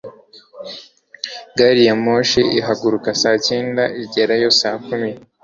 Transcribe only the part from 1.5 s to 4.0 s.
Gari ya moshi ihaguruka saa cyenda,